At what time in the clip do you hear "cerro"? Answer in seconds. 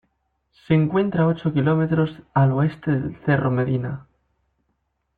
3.23-3.51